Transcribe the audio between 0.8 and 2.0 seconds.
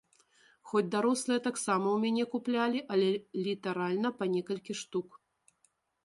дарослыя таксама ў